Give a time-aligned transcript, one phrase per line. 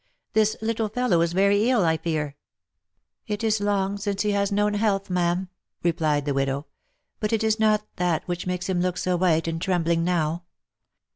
[0.33, 2.35] —This little fellow is very ill, I fear.""
[3.27, 5.49] It is long since he has known health, ma'am,"
[5.83, 6.65] replied the widow;"
[7.19, 10.45] but it is not that which makes him look so white and trembling now.